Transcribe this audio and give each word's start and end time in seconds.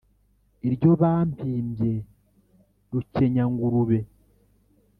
Iryo 0.67 0.89
bampimbye 1.01 1.93
Rukenyangurube; 2.91 3.99